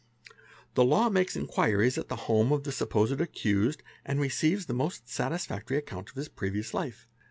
[0.73, 5.07] The law makes inquiries at the home of the supposed accused, and receives the most
[5.07, 7.07] satisfactory account of his previous life.